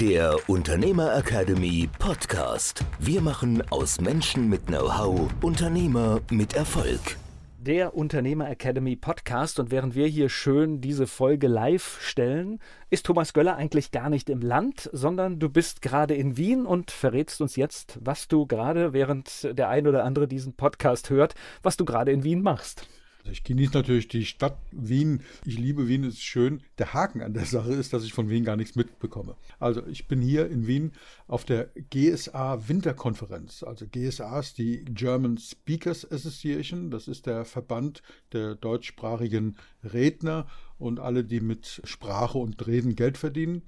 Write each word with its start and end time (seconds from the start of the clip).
der 0.00 0.38
Unternehmer 0.48 1.16
Academy 1.16 1.88
Podcast. 1.98 2.84
Wir 3.00 3.20
machen 3.20 3.64
aus 3.70 4.00
Menschen 4.00 4.48
mit 4.48 4.66
Know-how 4.66 5.28
Unternehmer 5.42 6.20
mit 6.30 6.54
Erfolg. 6.54 7.16
Der 7.58 7.96
Unternehmer 7.96 8.48
Academy 8.48 8.94
Podcast 8.94 9.58
und 9.58 9.72
während 9.72 9.96
wir 9.96 10.06
hier 10.06 10.28
schön 10.28 10.80
diese 10.80 11.08
Folge 11.08 11.48
live 11.48 11.98
stellen, 12.00 12.60
ist 12.90 13.06
Thomas 13.06 13.32
Göller 13.32 13.56
eigentlich 13.56 13.90
gar 13.90 14.08
nicht 14.08 14.30
im 14.30 14.40
Land, 14.40 14.88
sondern 14.92 15.40
du 15.40 15.48
bist 15.48 15.82
gerade 15.82 16.14
in 16.14 16.36
Wien 16.36 16.64
und 16.64 16.92
verrätst 16.92 17.40
uns 17.40 17.56
jetzt, 17.56 17.98
was 18.00 18.28
du 18.28 18.46
gerade, 18.46 18.92
während 18.92 19.48
der 19.58 19.68
ein 19.68 19.88
oder 19.88 20.04
andere 20.04 20.28
diesen 20.28 20.52
Podcast 20.52 21.10
hört, 21.10 21.34
was 21.64 21.76
du 21.76 21.84
gerade 21.84 22.12
in 22.12 22.22
Wien 22.22 22.40
machst. 22.40 22.86
Also 23.18 23.32
ich 23.32 23.44
genieße 23.44 23.72
natürlich 23.72 24.08
die 24.08 24.24
Stadt 24.24 24.58
Wien. 24.70 25.22
Ich 25.44 25.58
liebe 25.58 25.88
Wien, 25.88 26.04
es 26.04 26.14
ist 26.14 26.22
schön. 26.22 26.62
Der 26.78 26.94
Haken 26.94 27.20
an 27.20 27.34
der 27.34 27.44
Sache 27.44 27.72
ist, 27.72 27.92
dass 27.92 28.04
ich 28.04 28.12
von 28.12 28.30
Wien 28.30 28.44
gar 28.44 28.56
nichts 28.56 28.76
mitbekomme. 28.76 29.36
Also 29.58 29.86
ich 29.86 30.06
bin 30.06 30.20
hier 30.20 30.48
in 30.48 30.66
Wien 30.66 30.92
auf 31.26 31.44
der 31.44 31.70
GSA 31.90 32.68
Winterkonferenz. 32.68 33.62
Also 33.62 33.86
GSA 33.86 34.40
ist 34.40 34.58
die 34.58 34.84
German 34.84 35.36
Speakers 35.36 36.10
Association. 36.10 36.90
Das 36.90 37.08
ist 37.08 37.26
der 37.26 37.44
Verband 37.44 38.02
der 38.32 38.54
deutschsprachigen 38.54 39.56
Redner 39.82 40.46
und 40.78 41.00
alle, 41.00 41.24
die 41.24 41.40
mit 41.40 41.82
Sprache 41.84 42.38
und 42.38 42.66
Reden 42.66 42.94
Geld 42.94 43.18
verdienen. 43.18 43.62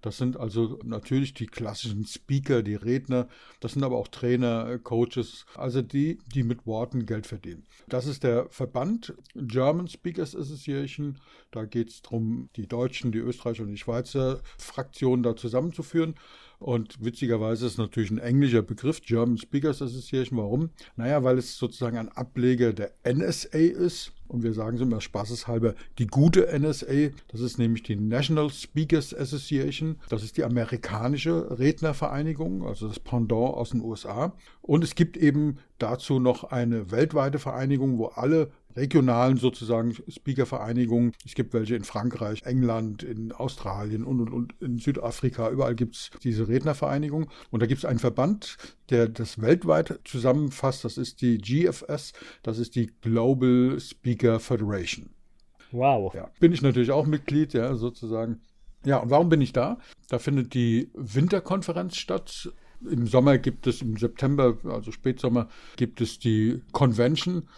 Das 0.00 0.16
sind 0.18 0.36
also 0.36 0.78
natürlich 0.84 1.34
die 1.34 1.46
klassischen 1.46 2.06
Speaker, 2.06 2.62
die 2.62 2.74
Redner. 2.74 3.28
Das 3.60 3.72
sind 3.72 3.82
aber 3.82 3.96
auch 3.96 4.08
Trainer, 4.08 4.68
äh, 4.68 4.78
Coaches, 4.78 5.46
also 5.54 5.82
die, 5.82 6.18
die 6.34 6.42
mit 6.42 6.66
Worten 6.66 7.06
Geld 7.06 7.26
verdienen. 7.26 7.64
Das 7.88 8.06
ist 8.06 8.22
der 8.22 8.48
Verband 8.50 9.14
German 9.34 9.88
Speakers 9.88 10.36
Association. 10.36 11.18
Da 11.50 11.64
geht 11.64 11.88
es 11.88 12.02
darum, 12.02 12.48
die 12.56 12.66
Deutschen, 12.66 13.12
die 13.12 13.18
Österreicher 13.18 13.62
und 13.62 13.70
die 13.70 13.78
Schweizer 13.78 14.40
Fraktionen 14.58 15.22
da 15.22 15.36
zusammenzuführen. 15.36 16.14
Und 16.58 17.04
witzigerweise 17.04 17.66
ist 17.66 17.72
es 17.72 17.78
natürlich 17.78 18.10
ein 18.10 18.18
englischer 18.18 18.62
Begriff, 18.62 19.00
German 19.00 19.38
Speakers 19.38 19.80
Association. 19.80 20.38
Warum? 20.38 20.70
Naja, 20.96 21.22
weil 21.22 21.38
es 21.38 21.56
sozusagen 21.56 21.96
ein 21.96 22.08
Ableger 22.08 22.72
der 22.72 22.92
NSA 23.04 23.58
ist. 23.58 24.12
Und 24.26 24.42
wir 24.42 24.52
sagen 24.52 24.76
es 24.76 24.82
immer 24.82 25.00
spaßeshalber, 25.00 25.74
die 25.98 26.06
gute 26.06 26.46
NSA, 26.58 27.10
das 27.28 27.40
ist 27.40 27.58
nämlich 27.58 27.84
die 27.84 27.96
National 27.96 28.50
Speakers 28.50 29.14
Association, 29.14 29.96
das 30.10 30.22
ist 30.22 30.36
die 30.36 30.44
amerikanische 30.44 31.58
Rednervereinigung, 31.58 32.66
also 32.66 32.88
das 32.88 33.00
Pendant 33.00 33.54
aus 33.54 33.70
den 33.70 33.80
USA. 33.80 34.34
Und 34.60 34.84
es 34.84 34.94
gibt 34.94 35.16
eben 35.16 35.58
dazu 35.78 36.20
noch 36.20 36.44
eine 36.44 36.90
weltweite 36.90 37.38
Vereinigung, 37.38 37.96
wo 37.96 38.06
alle 38.06 38.50
regionalen 38.78 39.36
sozusagen 39.36 39.94
Speaker-Vereinigungen. 40.08 41.12
Es 41.26 41.34
gibt 41.34 41.52
welche 41.52 41.76
in 41.76 41.84
Frankreich, 41.84 42.42
England, 42.44 43.02
in 43.02 43.32
Australien 43.32 44.04
und, 44.04 44.20
und, 44.20 44.32
und 44.32 44.54
in 44.60 44.78
Südafrika. 44.78 45.50
Überall 45.50 45.74
gibt 45.74 45.96
es 45.96 46.10
diese 46.22 46.48
Rednervereinigung. 46.48 47.28
Und 47.50 47.60
da 47.60 47.66
gibt 47.66 47.78
es 47.78 47.84
einen 47.84 47.98
Verband, 47.98 48.56
der 48.90 49.08
das 49.08 49.40
weltweit 49.40 50.00
zusammenfasst. 50.04 50.84
Das 50.84 50.96
ist 50.96 51.20
die 51.20 51.38
GFS, 51.38 52.12
das 52.42 52.58
ist 52.58 52.74
die 52.74 52.90
Global 53.02 53.78
Speaker 53.80 54.40
Federation. 54.40 55.10
Wow. 55.70 56.14
Ja, 56.14 56.30
bin 56.40 56.52
ich 56.52 56.62
natürlich 56.62 56.90
auch 56.90 57.06
Mitglied, 57.06 57.52
ja, 57.52 57.74
sozusagen. 57.74 58.40
Ja, 58.84 58.98
und 58.98 59.10
warum 59.10 59.28
bin 59.28 59.40
ich 59.40 59.52
da? 59.52 59.78
Da 60.08 60.18
findet 60.18 60.54
die 60.54 60.90
Winterkonferenz 60.94 61.96
statt. 61.96 62.50
Im 62.88 63.08
Sommer 63.08 63.38
gibt 63.38 63.66
es, 63.66 63.82
im 63.82 63.96
September, 63.96 64.56
also 64.64 64.92
Spätsommer, 64.92 65.48
gibt 65.76 66.00
es 66.00 66.20
die 66.20 66.62
Convention 66.72 67.48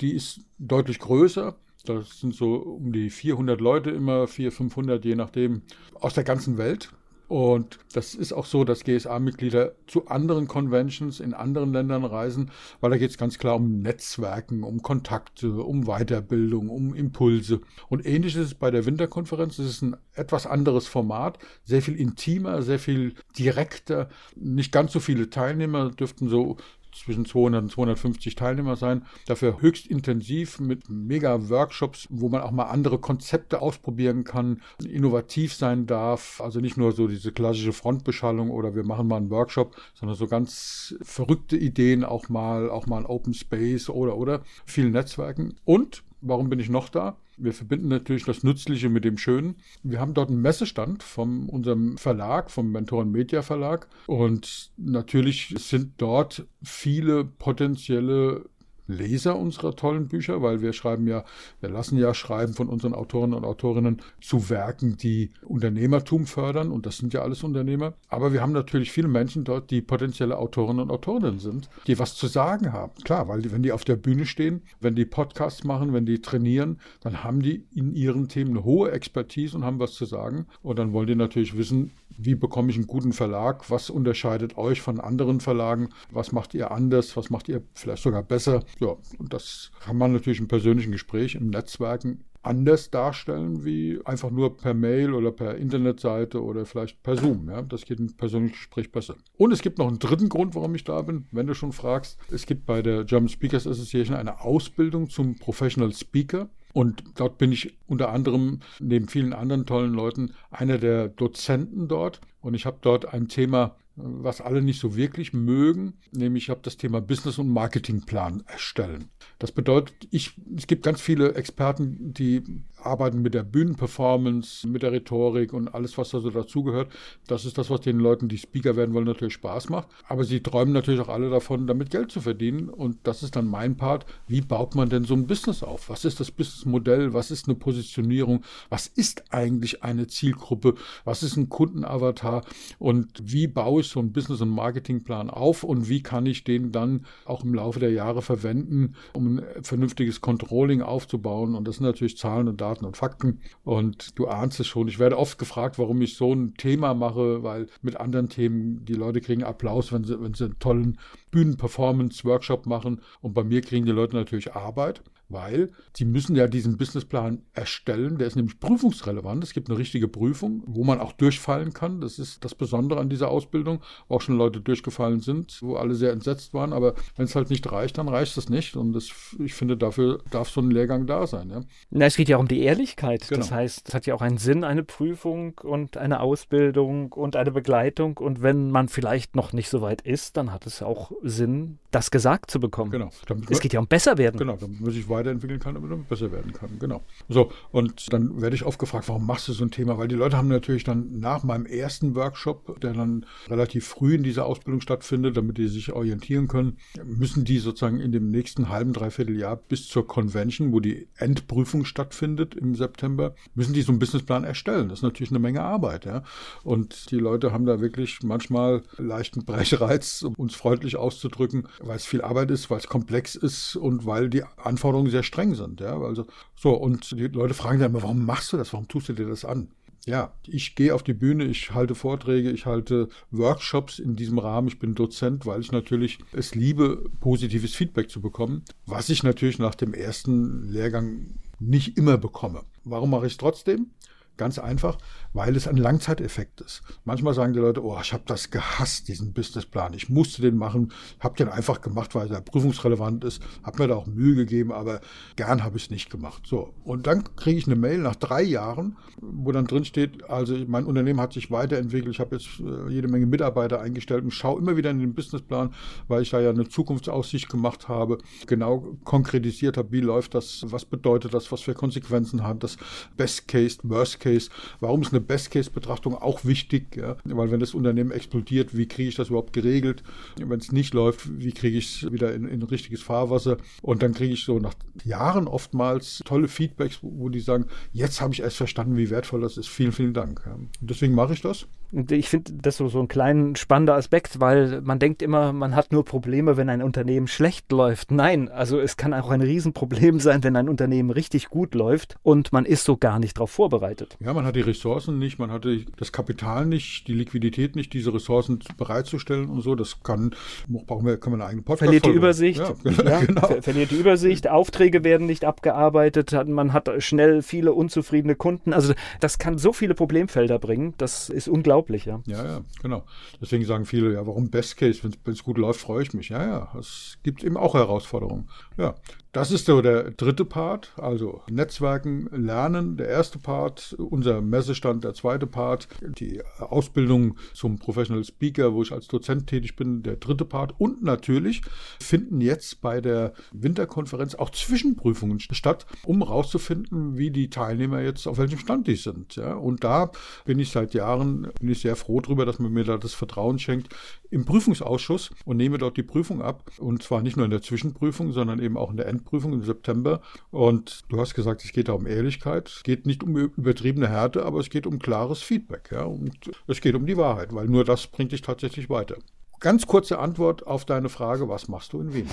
die 0.00 0.14
ist 0.14 0.40
deutlich 0.58 0.98
größer. 0.98 1.56
Das 1.84 2.20
sind 2.20 2.34
so 2.34 2.56
um 2.56 2.92
die 2.92 3.10
400 3.10 3.60
Leute 3.60 3.90
immer, 3.90 4.26
400, 4.26 4.56
500, 4.56 5.04
je 5.04 5.14
nachdem, 5.14 5.62
aus 5.94 6.14
der 6.14 6.24
ganzen 6.24 6.58
Welt. 6.58 6.90
Und 7.28 7.78
das 7.92 8.14
ist 8.14 8.32
auch 8.32 8.46
so, 8.46 8.64
dass 8.64 8.84
GSA-Mitglieder 8.84 9.74
zu 9.86 10.06
anderen 10.06 10.48
Conventions 10.48 11.20
in 11.20 11.34
anderen 11.34 11.74
Ländern 11.74 12.04
reisen, 12.04 12.50
weil 12.80 12.90
da 12.90 12.96
geht 12.96 13.10
es 13.10 13.18
ganz 13.18 13.38
klar 13.38 13.56
um 13.56 13.82
Netzwerken, 13.82 14.62
um 14.62 14.80
Kontakte, 14.80 15.52
um 15.62 15.84
Weiterbildung, 15.84 16.70
um 16.70 16.94
Impulse. 16.94 17.60
Und 17.90 18.06
ähnlich 18.06 18.34
ist 18.34 18.46
es 18.46 18.54
bei 18.54 18.70
der 18.70 18.86
Winterkonferenz. 18.86 19.58
Es 19.58 19.68
ist 19.68 19.82
ein 19.82 19.96
etwas 20.14 20.46
anderes 20.46 20.86
Format, 20.86 21.38
sehr 21.64 21.82
viel 21.82 21.96
intimer, 21.96 22.62
sehr 22.62 22.78
viel 22.78 23.14
direkter. 23.38 24.08
Nicht 24.34 24.72
ganz 24.72 24.92
so 24.92 25.00
viele 25.00 25.28
Teilnehmer 25.28 25.90
dürften 25.90 26.28
so 26.30 26.56
zwischen 26.92 27.24
200 27.24 27.62
und 27.64 27.70
250 27.70 28.34
Teilnehmer 28.34 28.76
sein. 28.76 29.06
Dafür 29.26 29.60
höchst 29.60 29.86
intensiv 29.86 30.60
mit 30.60 30.88
Mega-Workshops, 30.88 32.06
wo 32.10 32.28
man 32.28 32.42
auch 32.42 32.50
mal 32.50 32.64
andere 32.64 32.98
Konzepte 32.98 33.62
ausprobieren 33.62 34.24
kann, 34.24 34.62
innovativ 34.84 35.54
sein 35.54 35.86
darf. 35.86 36.40
Also 36.40 36.60
nicht 36.60 36.76
nur 36.76 36.92
so 36.92 37.08
diese 37.08 37.32
klassische 37.32 37.72
Frontbeschallung 37.72 38.50
oder 38.50 38.74
wir 38.74 38.84
machen 38.84 39.08
mal 39.08 39.16
einen 39.16 39.30
Workshop, 39.30 39.76
sondern 39.94 40.16
so 40.16 40.26
ganz 40.26 40.96
verrückte 41.02 41.56
Ideen 41.56 42.04
auch 42.04 42.28
mal, 42.28 42.70
auch 42.70 42.86
mal 42.86 42.98
ein 42.98 43.06
Open 43.06 43.34
Space 43.34 43.88
oder, 43.88 44.16
oder 44.16 44.42
viel 44.64 44.90
Netzwerken. 44.90 45.56
Und 45.64 46.02
warum 46.20 46.48
bin 46.48 46.60
ich 46.60 46.68
noch 46.68 46.88
da? 46.88 47.16
Wir 47.38 47.52
verbinden 47.52 47.88
natürlich 47.88 48.24
das 48.24 48.42
Nützliche 48.42 48.88
mit 48.88 49.04
dem 49.04 49.18
Schönen. 49.18 49.56
Wir 49.82 50.00
haben 50.00 50.14
dort 50.14 50.30
einen 50.30 50.42
Messestand 50.42 51.02
von 51.02 51.48
unserem 51.48 51.96
Verlag, 51.96 52.50
vom 52.50 52.70
Mentoren 52.72 53.10
Media 53.10 53.42
Verlag. 53.42 53.88
Und 54.06 54.70
natürlich 54.76 55.54
sind 55.56 55.92
dort 55.98 56.46
viele 56.62 57.24
potenzielle 57.24 58.44
Leser 58.88 59.38
unserer 59.38 59.76
tollen 59.76 60.08
Bücher, 60.08 60.42
weil 60.42 60.60
wir 60.60 60.72
schreiben 60.72 61.06
ja, 61.06 61.24
wir 61.60 61.68
lassen 61.68 61.98
ja 61.98 62.14
schreiben 62.14 62.54
von 62.54 62.68
unseren 62.68 62.94
Autoren 62.94 63.34
und 63.34 63.44
Autorinnen 63.44 64.02
zu 64.20 64.50
Werken, 64.50 64.96
die 64.96 65.30
Unternehmertum 65.42 66.26
fördern 66.26 66.72
und 66.72 66.86
das 66.86 66.96
sind 66.96 67.12
ja 67.12 67.22
alles 67.22 67.44
Unternehmer. 67.44 67.94
Aber 68.08 68.32
wir 68.32 68.40
haben 68.40 68.52
natürlich 68.52 68.90
viele 68.90 69.08
Menschen 69.08 69.44
dort, 69.44 69.70
die 69.70 69.82
potenzielle 69.82 70.38
Autorinnen 70.38 70.82
und 70.82 70.90
Autorinnen 70.90 71.38
sind, 71.38 71.68
die 71.86 71.98
was 71.98 72.14
zu 72.16 72.26
sagen 72.26 72.72
haben. 72.72 72.92
Klar, 73.04 73.28
weil 73.28 73.42
die, 73.42 73.52
wenn 73.52 73.62
die 73.62 73.72
auf 73.72 73.84
der 73.84 73.96
Bühne 73.96 74.26
stehen, 74.26 74.62
wenn 74.80 74.94
die 74.94 75.04
Podcasts 75.04 75.64
machen, 75.64 75.92
wenn 75.92 76.06
die 76.06 76.20
trainieren, 76.20 76.80
dann 77.00 77.22
haben 77.22 77.42
die 77.42 77.66
in 77.74 77.94
ihren 77.94 78.28
Themen 78.28 78.50
eine 78.50 78.64
hohe 78.64 78.90
Expertise 78.90 79.56
und 79.56 79.64
haben 79.64 79.78
was 79.78 79.92
zu 79.92 80.06
sagen. 80.06 80.46
Und 80.62 80.78
dann 80.78 80.92
wollen 80.92 81.06
die 81.06 81.14
natürlich 81.14 81.56
wissen, 81.56 81.92
wie 82.16 82.34
bekomme 82.34 82.70
ich 82.70 82.76
einen 82.76 82.86
guten 82.86 83.12
Verlag? 83.12 83.70
Was 83.70 83.90
unterscheidet 83.90 84.56
euch 84.56 84.80
von 84.80 84.98
anderen 84.98 85.40
Verlagen? 85.40 85.90
Was 86.10 86.32
macht 86.32 86.54
ihr 86.54 86.70
anders? 86.70 87.16
Was 87.16 87.30
macht 87.30 87.48
ihr 87.48 87.62
vielleicht 87.74 88.02
sogar 88.02 88.22
besser? 88.22 88.64
Ja, 88.80 88.96
und 89.18 89.32
das 89.32 89.70
kann 89.80 89.98
man 89.98 90.12
natürlich 90.12 90.38
im 90.38 90.48
persönlichen 90.48 90.92
Gespräch, 90.92 91.34
im 91.34 91.50
Netzwerken 91.50 92.24
anders 92.42 92.90
darstellen 92.90 93.64
wie 93.64 94.00
einfach 94.04 94.30
nur 94.30 94.56
per 94.56 94.74
Mail 94.74 95.12
oder 95.12 95.32
per 95.32 95.56
Internetseite 95.56 96.42
oder 96.42 96.64
vielleicht 96.64 97.02
per 97.02 97.16
Zoom. 97.16 97.48
Ja? 97.48 97.62
Das 97.62 97.84
geht 97.84 98.00
im 98.00 98.16
persönlichen 98.16 98.54
Gespräch 98.54 98.90
besser. 98.90 99.16
Und 99.36 99.52
es 99.52 99.62
gibt 99.62 99.78
noch 99.78 99.88
einen 99.88 99.98
dritten 99.98 100.28
Grund, 100.28 100.54
warum 100.54 100.74
ich 100.74 100.84
da 100.84 101.02
bin, 101.02 101.26
wenn 101.32 101.46
du 101.46 101.54
schon 101.54 101.72
fragst. 101.72 102.18
Es 102.30 102.46
gibt 102.46 102.66
bei 102.66 102.82
der 102.82 103.04
German 103.04 103.28
Speakers 103.28 103.66
Association 103.66 104.16
eine 104.16 104.40
Ausbildung 104.40 105.10
zum 105.10 105.36
Professional 105.36 105.92
Speaker. 105.92 106.48
Und 106.72 107.02
dort 107.16 107.38
bin 107.38 107.50
ich 107.50 107.76
unter 107.86 108.10
anderem 108.10 108.60
neben 108.78 109.08
vielen 109.08 109.32
anderen 109.32 109.66
tollen 109.66 109.92
Leuten 109.92 110.34
einer 110.50 110.78
der 110.78 111.08
Dozenten 111.08 111.88
dort. 111.88 112.20
Und 112.40 112.54
ich 112.54 112.66
habe 112.66 112.78
dort 112.80 113.12
ein 113.12 113.28
Thema 113.28 113.76
was 114.00 114.40
alle 114.40 114.62
nicht 114.62 114.80
so 114.80 114.96
wirklich 114.96 115.32
mögen, 115.32 115.94
nämlich 116.12 116.44
ich 116.44 116.50
habe 116.50 116.60
das 116.62 116.76
Thema 116.76 117.00
Business- 117.00 117.38
und 117.38 117.48
Marketingplan 117.48 118.44
erstellen. 118.46 119.06
Das 119.38 119.52
bedeutet, 119.52 120.08
ich, 120.10 120.32
es 120.56 120.66
gibt 120.66 120.84
ganz 120.84 121.00
viele 121.00 121.34
Experten, 121.34 122.14
die 122.14 122.42
arbeiten 122.82 123.22
mit 123.22 123.34
der 123.34 123.42
Bühnenperformance, 123.42 124.66
mit 124.68 124.82
der 124.82 124.92
Rhetorik 124.92 125.52
und 125.52 125.68
alles, 125.68 125.98
was 125.98 126.10
da 126.10 126.20
so 126.20 126.30
dazugehört. 126.30 126.92
Das 127.26 127.44
ist 127.44 127.58
das, 127.58 127.70
was 127.70 127.80
den 127.80 127.98
Leuten, 127.98 128.28
die 128.28 128.38
Speaker 128.38 128.76
werden 128.76 128.94
wollen, 128.94 129.06
natürlich 129.06 129.34
Spaß 129.34 129.68
macht. 129.68 129.88
Aber 130.08 130.24
sie 130.24 130.40
träumen 130.40 130.72
natürlich 130.72 131.00
auch 131.00 131.08
alle 131.08 131.30
davon, 131.30 131.66
damit 131.66 131.90
Geld 131.90 132.12
zu 132.12 132.20
verdienen. 132.20 132.68
Und 132.68 132.98
das 133.02 133.22
ist 133.22 133.36
dann 133.36 133.46
mein 133.46 133.76
Part. 133.76 134.06
Wie 134.26 134.40
baut 134.40 134.74
man 134.74 134.88
denn 134.88 135.04
so 135.04 135.14
ein 135.14 135.26
Business 135.26 135.62
auf? 135.62 135.88
Was 135.90 136.04
ist 136.04 136.20
das 136.20 136.30
Businessmodell? 136.30 137.12
Was 137.12 137.30
ist 137.30 137.48
eine 137.48 137.56
Positionierung? 137.56 138.44
Was 138.68 138.86
ist 138.86 139.24
eigentlich 139.32 139.82
eine 139.82 140.06
Zielgruppe? 140.06 140.74
Was 141.04 141.22
ist 141.22 141.36
ein 141.36 141.48
Kundenavatar? 141.48 142.44
Und 142.78 143.08
wie 143.22 143.48
baue 143.48 143.80
ich 143.80 143.88
so 143.88 144.00
einen 144.00 144.12
Business- 144.12 144.40
und 144.40 144.50
Marketingplan 144.50 145.30
auf 145.30 145.64
und 145.64 145.88
wie 145.88 146.02
kann 146.02 146.26
ich 146.26 146.44
den 146.44 146.72
dann 146.72 147.06
auch 147.24 147.44
im 147.44 147.54
Laufe 147.54 147.80
der 147.80 147.90
Jahre 147.90 148.22
verwenden, 148.22 148.94
um 149.12 149.38
ein 149.38 149.42
vernünftiges 149.62 150.20
Controlling 150.20 150.82
aufzubauen. 150.82 151.54
Und 151.54 151.66
das 151.66 151.76
sind 151.76 151.86
natürlich 151.86 152.16
Zahlen 152.16 152.48
und 152.48 152.60
Daten 152.60 152.67
Daten 152.68 152.84
und 152.84 152.96
Fakten. 152.96 153.40
Und 153.64 154.18
du 154.18 154.28
ahnst 154.28 154.60
es 154.60 154.66
schon. 154.66 154.88
Ich 154.88 154.98
werde 154.98 155.18
oft 155.18 155.38
gefragt, 155.38 155.78
warum 155.78 156.00
ich 156.02 156.16
so 156.16 156.34
ein 156.34 156.54
Thema 156.54 156.94
mache, 156.94 157.42
weil 157.42 157.66
mit 157.82 157.96
anderen 157.96 158.28
Themen 158.28 158.84
die 158.84 158.94
Leute 158.94 159.20
kriegen 159.20 159.44
Applaus, 159.44 159.92
wenn 159.92 160.04
sie, 160.04 160.20
wenn 160.20 160.34
sie 160.34 160.44
einen 160.44 160.58
tollen 160.58 160.98
Bühnenperformance-Workshop 161.30 162.66
machen. 162.66 163.00
Und 163.20 163.34
bei 163.34 163.44
mir 163.44 163.60
kriegen 163.62 163.86
die 163.86 163.92
Leute 163.92 164.16
natürlich 164.16 164.54
Arbeit 164.54 165.02
weil 165.28 165.70
sie 165.94 166.04
müssen 166.04 166.36
ja 166.36 166.46
diesen 166.46 166.76
Businessplan 166.76 167.42
erstellen. 167.52 168.18
Der 168.18 168.26
ist 168.26 168.36
nämlich 168.36 168.58
prüfungsrelevant. 168.58 169.44
Es 169.44 169.52
gibt 169.52 169.68
eine 169.68 169.78
richtige 169.78 170.08
Prüfung, 170.08 170.62
wo 170.66 170.84
man 170.84 171.00
auch 171.00 171.12
durchfallen 171.12 171.72
kann. 171.72 172.00
Das 172.00 172.18
ist 172.18 172.44
das 172.44 172.54
Besondere 172.54 173.00
an 173.00 173.08
dieser 173.08 173.28
Ausbildung, 173.28 173.80
wo 174.08 174.16
auch 174.16 174.20
schon 174.20 174.38
Leute 174.38 174.60
durchgefallen 174.60 175.20
sind, 175.20 175.58
wo 175.62 175.76
alle 175.76 175.94
sehr 175.94 176.12
entsetzt 176.12 176.54
waren. 176.54 176.72
Aber 176.72 176.94
wenn 177.16 177.26
es 177.26 177.36
halt 177.36 177.50
nicht 177.50 177.70
reicht, 177.70 177.98
dann 177.98 178.08
reicht 178.08 178.36
es 178.36 178.48
nicht. 178.48 178.76
Und 178.76 178.92
das, 178.92 179.10
ich 179.38 179.54
finde, 179.54 179.76
dafür 179.76 180.22
darf 180.30 180.48
so 180.48 180.60
ein 180.60 180.70
Lehrgang 180.70 181.06
da 181.06 181.26
sein. 181.26 181.50
Ja. 181.50 181.60
Na, 181.90 182.06
es 182.06 182.16
geht 182.16 182.28
ja 182.28 182.38
um 182.38 182.48
die 182.48 182.62
Ehrlichkeit. 182.62 183.28
Genau. 183.28 183.40
Das 183.40 183.52
heißt, 183.52 183.88
es 183.88 183.94
hat 183.94 184.06
ja 184.06 184.14
auch 184.14 184.22
einen 184.22 184.38
Sinn, 184.38 184.64
eine 184.64 184.82
Prüfung 184.82 185.58
und 185.58 185.96
eine 185.96 186.20
Ausbildung 186.20 187.12
und 187.12 187.36
eine 187.36 187.50
Begleitung. 187.50 188.16
Und 188.16 188.42
wenn 188.42 188.70
man 188.70 188.88
vielleicht 188.88 189.36
noch 189.36 189.52
nicht 189.52 189.68
so 189.68 189.82
weit 189.82 190.00
ist, 190.02 190.36
dann 190.36 190.52
hat 190.52 190.66
es 190.66 190.82
auch 190.82 191.12
Sinn, 191.22 191.78
das 191.90 192.10
gesagt 192.10 192.50
zu 192.50 192.60
bekommen. 192.60 192.90
Genau. 192.90 193.10
Damit 193.26 193.50
es 193.50 193.60
geht 193.60 193.72
ja 193.72 193.80
um 193.80 193.86
besser 193.86 194.18
werden. 194.18 194.36
Genau, 194.36 194.56
damit 194.56 194.80
muss 194.80 194.94
ich 194.94 195.08
weiterentwickeln 195.08 195.58
kann, 195.58 195.74
damit 195.74 195.90
man 195.90 196.04
besser 196.04 196.30
werden 196.30 196.52
kann. 196.52 196.78
Genau. 196.78 197.02
So, 197.28 197.50
und 197.70 198.12
dann 198.12 198.40
werde 198.40 198.56
ich 198.56 198.64
oft 198.64 198.78
gefragt, 198.78 199.08
warum 199.08 199.26
machst 199.26 199.48
du 199.48 199.52
so 199.52 199.64
ein 199.64 199.70
Thema? 199.70 199.98
Weil 199.98 200.08
die 200.08 200.14
Leute 200.14 200.36
haben 200.36 200.48
natürlich 200.48 200.84
dann 200.84 201.18
nach 201.18 201.44
meinem 201.44 201.66
ersten 201.66 202.14
Workshop, 202.14 202.80
der 202.80 202.92
dann 202.92 203.24
relativ 203.48 203.86
früh 203.86 204.14
in 204.14 204.22
dieser 204.22 204.44
Ausbildung 204.44 204.80
stattfindet, 204.80 205.36
damit 205.36 205.56
die 205.58 205.68
sich 205.68 205.92
orientieren 205.92 206.46
können, 206.46 206.76
müssen 207.04 207.44
die 207.44 207.58
sozusagen 207.58 208.00
in 208.00 208.12
dem 208.12 208.30
nächsten 208.30 208.68
halben, 208.68 208.92
dreiviertel 208.92 209.38
Jahr 209.38 209.56
bis 209.56 209.88
zur 209.88 210.06
Convention, 210.06 210.72
wo 210.72 210.80
die 210.80 211.08
Endprüfung 211.16 211.84
stattfindet 211.84 212.54
im 212.54 212.74
September, 212.74 213.34
müssen 213.54 213.72
die 213.72 213.82
so 213.82 213.92
einen 213.92 213.98
Businessplan 213.98 214.44
erstellen. 214.44 214.88
Das 214.88 214.98
ist 214.98 215.02
natürlich 215.02 215.30
eine 215.30 215.38
Menge 215.38 215.62
Arbeit. 215.62 216.04
Ja? 216.04 216.22
Und 216.64 217.10
die 217.10 217.18
Leute 217.18 217.52
haben 217.52 217.64
da 217.64 217.80
wirklich 217.80 218.22
manchmal 218.22 218.82
leichten 218.98 219.44
Brechreiz, 219.44 220.22
um 220.22 220.34
uns 220.34 220.54
freundlich 220.54 220.96
auszudrücken, 221.08 221.66
weil 221.80 221.96
es 221.96 222.06
viel 222.06 222.22
Arbeit 222.22 222.50
ist, 222.50 222.70
weil 222.70 222.78
es 222.78 222.86
komplex 222.86 223.34
ist 223.34 223.76
und 223.76 224.06
weil 224.06 224.28
die 224.30 224.44
Anforderungen 224.56 225.10
sehr 225.10 225.22
streng 225.22 225.54
sind. 225.54 225.80
Ja, 225.80 225.98
also 226.00 226.26
so 226.54 226.74
und 226.74 227.12
die 227.12 227.28
Leute 227.28 227.54
fragen 227.54 227.80
dann 227.80 227.90
immer, 227.90 228.02
warum 228.02 228.24
machst 228.24 228.52
du 228.52 228.56
das? 228.56 228.72
Warum 228.72 228.88
tust 228.88 229.08
du 229.08 229.14
dir 229.14 229.26
das 229.26 229.44
an? 229.44 229.68
Ja, 230.06 230.32
ich 230.46 230.74
gehe 230.74 230.94
auf 230.94 231.02
die 231.02 231.12
Bühne, 231.12 231.44
ich 231.44 231.74
halte 231.74 231.94
Vorträge, 231.94 232.50
ich 232.50 232.64
halte 232.64 233.08
Workshops 233.30 233.98
in 233.98 234.16
diesem 234.16 234.38
Rahmen. 234.38 234.68
Ich 234.68 234.78
bin 234.78 234.94
Dozent, 234.94 235.44
weil 235.44 235.60
ich 235.60 235.70
natürlich 235.70 236.18
es 236.32 236.54
liebe, 236.54 237.04
positives 237.20 237.74
Feedback 237.74 238.08
zu 238.08 238.22
bekommen, 238.22 238.64
was 238.86 239.10
ich 239.10 239.22
natürlich 239.22 239.58
nach 239.58 239.74
dem 239.74 239.92
ersten 239.92 240.64
Lehrgang 240.70 241.34
nicht 241.60 241.98
immer 241.98 242.16
bekomme. 242.16 242.62
Warum 242.84 243.10
mache 243.10 243.26
ich 243.26 243.32
es 243.32 243.38
trotzdem? 243.38 243.90
Ganz 244.38 244.58
einfach, 244.58 244.96
weil 245.32 245.56
es 245.56 245.66
ein 245.66 245.76
Langzeiteffekt 245.76 246.60
ist. 246.60 246.82
Manchmal 247.04 247.34
sagen 247.34 247.52
die 247.52 247.58
Leute, 247.58 247.84
oh, 247.84 247.98
ich 248.00 248.12
habe 248.12 248.22
das 248.26 248.50
gehasst, 248.50 249.08
diesen 249.08 249.32
Businessplan. 249.32 249.94
Ich 249.94 250.08
musste 250.08 250.42
den 250.42 250.56
machen, 250.56 250.92
habe 251.18 251.36
den 251.36 251.48
einfach 251.48 251.80
gemacht, 251.80 252.14
weil 252.14 252.30
er 252.30 252.40
prüfungsrelevant 252.40 253.24
ist, 253.24 253.42
habe 253.64 253.82
mir 253.82 253.88
da 253.88 253.96
auch 253.96 254.06
Mühe 254.06 254.36
gegeben, 254.36 254.70
aber 254.70 255.00
gern 255.34 255.64
habe 255.64 255.76
ich 255.76 255.84
es 255.84 255.90
nicht 255.90 256.08
gemacht. 256.08 256.44
So, 256.46 256.72
und 256.84 257.08
dann 257.08 257.24
kriege 257.34 257.58
ich 257.58 257.66
eine 257.66 257.74
Mail 257.74 257.98
nach 257.98 258.14
drei 258.14 258.42
Jahren, 258.42 258.96
wo 259.20 259.50
dann 259.50 259.66
drin 259.66 259.84
steht, 259.84 260.30
also 260.30 260.56
mein 260.68 260.86
Unternehmen 260.86 261.20
hat 261.20 261.32
sich 261.32 261.50
weiterentwickelt, 261.50 262.14
ich 262.14 262.20
habe 262.20 262.36
jetzt 262.36 262.48
äh, 262.60 262.90
jede 262.92 263.08
Menge 263.08 263.26
Mitarbeiter 263.26 263.80
eingestellt 263.80 264.22
und 264.22 264.30
schaue 264.30 264.60
immer 264.60 264.76
wieder 264.76 264.90
in 264.90 265.00
den 265.00 265.14
Businessplan, 265.14 265.74
weil 266.06 266.22
ich 266.22 266.30
da 266.30 266.40
ja 266.40 266.50
eine 266.50 266.68
Zukunftsaussicht 266.68 267.48
gemacht 267.48 267.88
habe, 267.88 268.18
genau 268.46 268.96
konkretisiert 269.02 269.76
habe, 269.76 269.90
wie 269.90 270.00
läuft 270.00 270.34
das, 270.34 270.64
was 270.68 270.84
bedeutet 270.84 271.34
das, 271.34 271.50
was 271.50 271.60
für 271.60 271.74
Konsequenzen 271.74 272.44
hat 272.44 272.62
das, 272.62 272.76
Best 273.16 273.48
Case, 273.48 273.78
Worst 273.82 274.20
Case, 274.20 274.27
Case. 274.28 274.50
Warum 274.80 275.02
ist 275.02 275.12
eine 275.12 275.20
Best-Case-Betrachtung 275.20 276.14
auch 276.14 276.44
wichtig? 276.44 276.96
Ja? 276.96 277.16
Weil 277.24 277.50
wenn 277.50 277.60
das 277.60 277.74
Unternehmen 277.74 278.10
explodiert, 278.10 278.76
wie 278.76 278.86
kriege 278.86 279.08
ich 279.08 279.14
das 279.14 279.28
überhaupt 279.28 279.52
geregelt? 279.52 280.02
Wenn 280.36 280.60
es 280.60 280.72
nicht 280.72 280.94
läuft, 280.94 281.38
wie 281.38 281.52
kriege 281.52 281.78
ich 281.78 282.04
es 282.04 282.12
wieder 282.12 282.34
in, 282.34 282.46
in 282.46 282.62
richtiges 282.62 283.02
Fahrwasser? 283.02 283.56
Und 283.82 284.02
dann 284.02 284.14
kriege 284.14 284.34
ich 284.34 284.44
so 284.44 284.58
nach 284.58 284.74
Jahren 285.04 285.48
oftmals 285.48 286.22
tolle 286.24 286.48
Feedbacks, 286.48 286.98
wo 287.02 287.28
die 287.28 287.40
sagen, 287.40 287.66
jetzt 287.92 288.20
habe 288.20 288.34
ich 288.34 288.40
erst 288.40 288.56
verstanden, 288.56 288.96
wie 288.96 289.10
wertvoll 289.10 289.40
das 289.40 289.56
ist. 289.56 289.68
Vielen, 289.68 289.92
vielen 289.92 290.14
Dank. 290.14 290.42
Ja? 290.46 290.56
deswegen 290.80 291.14
mache 291.14 291.32
ich 291.32 291.40
das. 291.40 291.66
Ich 291.90 292.28
finde 292.28 292.52
das 292.52 292.76
so, 292.76 292.88
so 292.88 293.00
ein 293.00 293.08
kleinen 293.08 293.56
spannender 293.56 293.94
Aspekt, 293.94 294.40
weil 294.40 294.82
man 294.82 294.98
denkt 294.98 295.22
immer, 295.22 295.54
man 295.54 295.74
hat 295.74 295.90
nur 295.90 296.04
Probleme, 296.04 296.58
wenn 296.58 296.68
ein 296.68 296.82
Unternehmen 296.82 297.28
schlecht 297.28 297.72
läuft. 297.72 298.10
Nein, 298.10 298.50
also 298.50 298.78
es 298.78 298.98
kann 298.98 299.14
auch 299.14 299.30
ein 299.30 299.40
Riesenproblem 299.40 300.20
sein, 300.20 300.44
wenn 300.44 300.56
ein 300.56 300.68
Unternehmen 300.68 301.10
richtig 301.10 301.48
gut 301.48 301.74
läuft 301.74 302.16
und 302.22 302.52
man 302.52 302.66
ist 302.66 302.84
so 302.84 302.98
gar 302.98 303.18
nicht 303.18 303.38
darauf 303.38 303.50
vorbereitet. 303.50 304.18
Ja, 304.20 304.34
man 304.34 304.44
hat 304.44 304.56
die 304.56 304.60
Ressourcen 304.60 305.18
nicht, 305.18 305.38
man 305.38 305.50
hat 305.50 305.66
das 305.96 306.12
Kapital 306.12 306.66
nicht, 306.66 307.08
die 307.08 307.14
Liquidität 307.14 307.74
nicht, 307.74 307.92
diese 307.94 308.12
Ressourcen 308.12 308.58
bereitzustellen 308.76 309.48
und 309.48 309.62
so. 309.62 309.74
Das 309.74 310.02
kann, 310.02 310.34
brauchen 310.68 311.06
wir, 311.06 311.16
können 311.16 311.36
wir 311.36 311.44
eine 311.44 311.50
eigene 311.50 311.62
Podcast 311.62 311.84
Verliert 311.84 312.04
die 312.04 312.10
Übersicht. 312.10 312.60
Ja, 312.60 312.74
ja, 313.04 313.20
genau. 313.20 313.46
ver 313.46 313.62
verliert 313.62 313.92
die 313.92 313.96
Übersicht, 313.96 314.48
Aufträge 314.48 315.04
werden 315.04 315.26
nicht 315.26 315.46
abgearbeitet, 315.46 316.36
man 316.46 316.74
hat 316.74 316.90
schnell 316.98 317.40
viele 317.40 317.72
unzufriedene 317.72 318.34
Kunden. 318.34 318.74
Also 318.74 318.92
das 319.20 319.38
kann 319.38 319.56
so 319.56 319.72
viele 319.72 319.94
Problemfelder 319.94 320.58
bringen, 320.58 320.92
das 320.98 321.30
ist 321.30 321.48
unglaublich, 321.48 321.77
ja. 322.06 322.20
Ja, 322.26 322.44
ja, 322.44 322.60
genau. 322.82 323.04
Deswegen 323.40 323.64
sagen 323.64 323.86
viele, 323.86 324.12
ja, 324.12 324.26
warum 324.26 324.50
Best 324.50 324.76
Case? 324.76 325.02
Wenn 325.02 325.32
es 325.32 325.42
gut 325.42 325.58
läuft, 325.58 325.80
freue 325.80 326.02
ich 326.02 326.12
mich. 326.14 326.28
Ja, 326.28 326.46
ja, 326.46 326.78
es 326.78 327.18
gibt 327.22 327.44
eben 327.44 327.56
auch 327.56 327.74
Herausforderungen. 327.74 328.48
Ja, 328.76 328.94
das 329.32 329.50
ist 329.50 329.66
so 329.66 329.82
der 329.82 330.10
dritte 330.12 330.44
Part, 330.44 330.92
also 330.96 331.42
Netzwerken, 331.50 332.28
Lernen, 332.32 332.96
der 332.96 333.08
erste 333.08 333.38
Part, 333.38 333.94
unser 333.98 334.40
Messestand, 334.40 335.04
der 335.04 335.14
zweite 335.14 335.46
Part, 335.46 335.88
die 336.00 336.40
Ausbildung 336.58 337.36
zum 337.52 337.78
Professional 337.78 338.24
Speaker, 338.24 338.72
wo 338.72 338.82
ich 338.82 338.92
als 338.92 339.06
Dozent 339.06 339.46
tätig 339.46 339.76
bin, 339.76 340.02
der 340.02 340.16
dritte 340.16 340.44
Part. 340.44 340.74
Und 340.78 341.02
natürlich 341.02 341.60
finden 342.00 342.40
jetzt 342.40 342.80
bei 342.80 343.00
der 343.00 343.34
Winterkonferenz 343.52 344.34
auch 344.34 344.50
Zwischenprüfungen 344.50 345.40
statt, 345.40 345.86
um 346.04 346.18
herauszufinden, 346.24 347.18
wie 347.18 347.30
die 347.30 347.50
Teilnehmer 347.50 348.00
jetzt 348.00 348.26
auf 348.26 348.38
welchem 348.38 348.58
Stand 348.58 348.86
die 348.86 348.96
sind. 348.96 349.36
Ja. 349.36 349.54
Und 349.54 349.84
da 349.84 350.10
bin 350.46 350.58
ich 350.58 350.70
seit 350.70 350.94
Jahren 350.94 351.48
bin 351.60 351.68
ich 351.68 351.80
sehr 351.80 351.96
froh 351.96 352.20
darüber, 352.20 352.46
dass 352.46 352.58
man 352.58 352.72
mir 352.72 352.84
da 352.84 352.96
das 352.96 353.14
Vertrauen 353.14 353.58
schenkt 353.58 353.94
im 354.30 354.44
Prüfungsausschuss 354.44 355.30
und 355.44 355.56
nehme 355.56 355.78
dort 355.78 355.96
die 355.96 356.02
Prüfung 356.02 356.42
ab. 356.42 356.70
Und 356.78 357.02
zwar 357.02 357.22
nicht 357.22 357.36
nur 357.36 357.44
in 357.44 357.50
der 357.50 357.62
Zwischenprüfung, 357.62 358.32
sondern 358.32 358.60
eben 358.60 358.76
auch 358.76 358.90
in 358.90 358.96
der 358.96 359.08
Endprüfung 359.18 359.52
im 359.52 359.64
September. 359.64 360.20
Und 360.50 361.02
du 361.08 361.20
hast 361.20 361.34
gesagt, 361.34 361.64
es 361.64 361.72
geht 361.72 361.88
da 361.88 361.92
um 361.92 362.06
Ehrlichkeit. 362.06 362.68
Es 362.68 362.82
geht 362.82 363.06
nicht 363.06 363.22
um 363.22 363.36
übertriebene 363.36 364.08
Härte, 364.08 364.44
aber 364.44 364.60
es 364.60 364.70
geht 364.70 364.86
um 364.86 364.98
klares 364.98 365.42
Feedback. 365.42 365.90
Ja? 365.92 366.04
Und 366.04 366.50
es 366.66 366.80
geht 366.80 366.94
um 366.94 367.06
die 367.06 367.16
Wahrheit, 367.16 367.54
weil 367.54 367.66
nur 367.66 367.84
das 367.84 368.06
bringt 368.06 368.32
dich 368.32 368.42
tatsächlich 368.42 368.88
weiter. 368.88 369.16
Ganz 369.60 369.86
kurze 369.86 370.18
Antwort 370.18 370.66
auf 370.66 370.84
deine 370.84 371.08
Frage, 371.08 371.48
was 371.48 371.68
machst 371.68 371.92
du 371.92 372.00
in 372.00 372.14
Wien? 372.14 372.28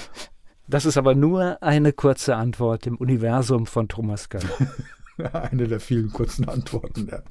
Das 0.68 0.86
ist 0.86 0.98
aber 0.98 1.14
nur 1.14 1.62
eine 1.62 1.94
kurze 1.94 2.36
Antwort 2.36 2.88
im 2.88 2.98
Universum 2.98 3.68
von 3.68 3.88
Thomas 3.88 4.30
Gall. 4.30 4.44
eine 5.34 5.68
der 5.68 5.80
vielen 5.80 6.12
kurzen 6.12 6.48
Antworten. 6.50 7.08
Ja. 7.12 7.22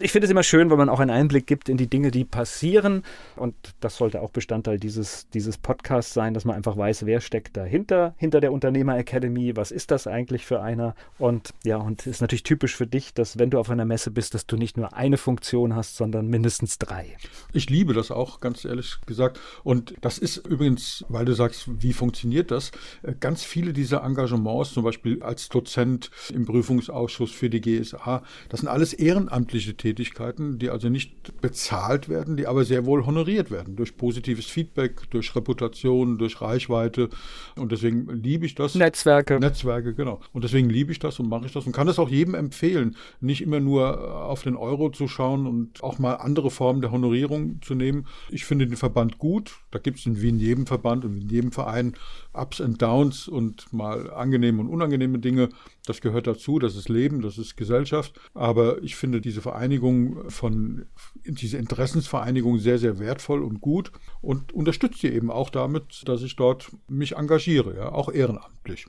Ich 0.00 0.10
finde 0.10 0.24
es 0.24 0.30
immer 0.30 0.42
schön, 0.42 0.70
wenn 0.70 0.78
man 0.78 0.88
auch 0.88 0.98
einen 0.98 1.10
Einblick 1.10 1.46
gibt 1.46 1.68
in 1.68 1.76
die 1.76 1.86
Dinge, 1.86 2.10
die 2.10 2.24
passieren. 2.24 3.04
Und 3.36 3.54
das 3.78 3.96
sollte 3.96 4.22
auch 4.22 4.30
Bestandteil 4.30 4.78
dieses, 4.78 5.28
dieses 5.30 5.56
Podcasts 5.56 6.12
sein, 6.12 6.34
dass 6.34 6.44
man 6.44 6.56
einfach 6.56 6.76
weiß, 6.76 7.06
wer 7.06 7.20
steckt 7.20 7.56
dahinter, 7.56 8.14
hinter 8.16 8.40
der 8.40 8.52
Unternehmer 8.52 8.98
Academy, 8.98 9.56
was 9.56 9.70
ist 9.70 9.92
das 9.92 10.08
eigentlich 10.08 10.46
für 10.46 10.60
einer? 10.60 10.96
Und 11.18 11.54
ja, 11.62 11.76
und 11.76 12.00
es 12.00 12.06
ist 12.08 12.20
natürlich 12.22 12.42
typisch 12.42 12.74
für 12.74 12.88
dich, 12.88 13.14
dass 13.14 13.38
wenn 13.38 13.50
du 13.50 13.58
auf 13.60 13.70
einer 13.70 13.84
Messe 13.84 14.10
bist, 14.10 14.34
dass 14.34 14.46
du 14.46 14.56
nicht 14.56 14.76
nur 14.76 14.94
eine 14.94 15.16
Funktion 15.16 15.76
hast, 15.76 15.96
sondern 15.96 16.26
mindestens 16.26 16.78
drei. 16.78 17.16
Ich 17.52 17.70
liebe 17.70 17.94
das 17.94 18.10
auch, 18.10 18.40
ganz 18.40 18.64
ehrlich 18.64 18.96
gesagt. 19.06 19.38
Und 19.62 19.94
das 20.00 20.18
ist 20.18 20.38
übrigens, 20.38 21.04
weil 21.08 21.24
du 21.24 21.34
sagst, 21.34 21.68
wie 21.68 21.92
funktioniert 21.92 22.50
das? 22.50 22.72
Äh, 23.02 23.14
ganz 23.20 23.44
viele 23.44 23.72
dieser 23.72 24.02
Engagements, 24.02 24.72
zum 24.72 24.82
Beispiel 24.82 25.22
als 25.22 25.48
Dozent 25.48 26.10
im 26.32 26.46
Prüfungsausschuss 26.46 27.30
für 27.30 27.48
die 27.48 27.60
GSA, 27.60 28.24
das 28.48 28.60
sind 28.60 28.68
alles 28.68 28.92
ehrenamtliche 28.92 29.76
Tätigkeiten, 29.84 30.58
die 30.58 30.70
also 30.70 30.88
nicht 30.88 31.38
bezahlt 31.42 32.08
werden, 32.08 32.38
die 32.38 32.46
aber 32.46 32.64
sehr 32.64 32.86
wohl 32.86 33.04
honoriert 33.04 33.50
werden 33.50 33.76
durch 33.76 33.98
positives 33.98 34.46
Feedback, 34.46 35.10
durch 35.10 35.36
Reputation, 35.36 36.16
durch 36.16 36.40
Reichweite. 36.40 37.10
Und 37.56 37.70
deswegen 37.70 38.08
liebe 38.08 38.46
ich 38.46 38.54
das. 38.54 38.74
Netzwerke. 38.76 39.38
Netzwerke, 39.38 39.92
genau. 39.92 40.20
Und 40.32 40.42
deswegen 40.42 40.70
liebe 40.70 40.90
ich 40.90 41.00
das 41.00 41.20
und 41.20 41.28
mache 41.28 41.44
ich 41.44 41.52
das 41.52 41.66
und 41.66 41.72
kann 41.72 41.86
das 41.86 41.98
auch 41.98 42.08
jedem 42.08 42.34
empfehlen, 42.34 42.96
nicht 43.20 43.42
immer 43.42 43.60
nur 43.60 44.24
auf 44.24 44.42
den 44.42 44.56
Euro 44.56 44.88
zu 44.88 45.06
schauen 45.06 45.46
und 45.46 45.84
auch 45.84 45.98
mal 45.98 46.14
andere 46.14 46.50
Formen 46.50 46.80
der 46.80 46.90
Honorierung 46.90 47.60
zu 47.60 47.74
nehmen. 47.74 48.06
Ich 48.30 48.46
finde 48.46 48.66
den 48.66 48.78
Verband 48.78 49.18
gut. 49.18 49.58
Da 49.70 49.78
gibt 49.78 49.98
es 49.98 50.06
in 50.06 50.22
Wien 50.22 50.38
jedem 50.38 50.66
Verband 50.66 51.04
und 51.04 51.20
in 51.20 51.28
jedem 51.28 51.52
Verein 51.52 51.92
Ups 52.32 52.60
und 52.60 52.80
Downs 52.80 53.28
und 53.28 53.70
mal 53.70 54.10
angenehme 54.10 54.62
und 54.62 54.68
unangenehme 54.68 55.18
Dinge. 55.18 55.50
Das 55.86 56.00
gehört 56.00 56.26
dazu, 56.26 56.58
das 56.58 56.74
ist 56.74 56.88
Leben, 56.88 57.20
das 57.20 57.36
ist 57.36 57.56
Gesellschaft. 57.56 58.18
Aber 58.32 58.82
ich 58.82 58.96
finde 58.96 59.20
diese 59.20 59.42
Vereinigung 59.74 60.30
von, 60.30 60.86
diese 61.24 61.58
Interessensvereinigung 61.58 62.58
sehr, 62.58 62.78
sehr 62.78 62.98
wertvoll 62.98 63.42
und 63.42 63.60
gut 63.60 63.92
und 64.20 64.52
unterstütze 64.52 65.00
sie 65.00 65.08
eben 65.08 65.30
auch 65.30 65.50
damit, 65.50 66.02
dass 66.06 66.22
ich 66.22 66.36
dort 66.36 66.70
mich 66.88 67.16
engagiere, 67.16 67.76
ja, 67.76 67.92
auch 67.92 68.12
ehrenamtlich. 68.12 68.86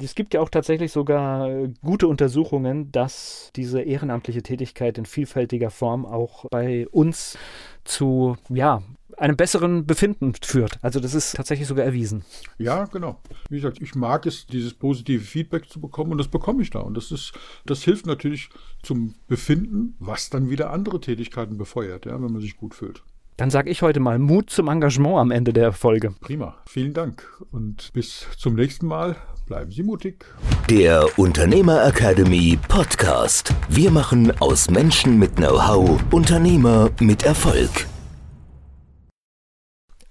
Es 0.00 0.16
gibt 0.16 0.34
ja 0.34 0.40
auch 0.40 0.48
tatsächlich 0.48 0.90
sogar 0.90 1.68
gute 1.80 2.08
Untersuchungen, 2.08 2.90
dass 2.90 3.52
diese 3.54 3.80
ehrenamtliche 3.80 4.42
Tätigkeit 4.42 4.98
in 4.98 5.06
vielfältiger 5.06 5.70
Form 5.70 6.04
auch 6.04 6.46
bei 6.50 6.88
uns 6.88 7.38
zu 7.84 8.36
ja, 8.48 8.82
einem 9.18 9.36
besseren 9.36 9.86
Befinden 9.86 10.32
führt. 10.42 10.78
Also 10.82 11.00
das 11.00 11.14
ist 11.14 11.36
tatsächlich 11.36 11.68
sogar 11.68 11.84
erwiesen. 11.84 12.24
Ja, 12.58 12.84
genau. 12.84 13.20
Wie 13.48 13.56
gesagt, 13.56 13.80
ich 13.80 13.94
mag 13.94 14.26
es, 14.26 14.46
dieses 14.46 14.74
positive 14.74 15.22
Feedback 15.22 15.68
zu 15.68 15.80
bekommen 15.80 16.12
und 16.12 16.18
das 16.18 16.28
bekomme 16.28 16.62
ich 16.62 16.70
da. 16.70 16.80
Und 16.80 16.96
das 16.96 17.10
ist, 17.12 17.32
das 17.66 17.82
hilft 17.82 18.06
natürlich 18.06 18.50
zum 18.82 19.14
Befinden, 19.28 19.94
was 19.98 20.30
dann 20.30 20.50
wieder 20.50 20.70
andere 20.70 21.00
Tätigkeiten 21.00 21.58
befeuert, 21.58 22.06
ja, 22.06 22.14
wenn 22.14 22.32
man 22.32 22.40
sich 22.40 22.56
gut 22.56 22.74
fühlt. 22.74 23.02
Dann 23.36 23.50
sage 23.50 23.68
ich 23.68 23.82
heute 23.82 23.98
mal 23.98 24.20
Mut 24.20 24.50
zum 24.50 24.68
Engagement 24.68 25.18
am 25.18 25.30
Ende 25.32 25.52
der 25.52 25.72
Folge. 25.72 26.14
Prima. 26.20 26.54
Vielen 26.66 26.92
Dank 26.92 27.26
und 27.50 27.92
bis 27.92 28.26
zum 28.38 28.54
nächsten 28.54 28.86
Mal. 28.86 29.16
Bleiben 29.46 29.72
Sie 29.72 29.82
mutig. 29.82 30.24
Der 30.70 31.06
Unternehmer 31.18 31.84
Academy 31.84 32.58
Podcast. 32.68 33.52
Wir 33.68 33.90
machen 33.90 34.32
aus 34.40 34.70
Menschen 34.70 35.18
mit 35.18 35.36
Know-how 35.36 36.00
Unternehmer 36.12 36.90
mit 37.00 37.24
Erfolg. 37.24 37.86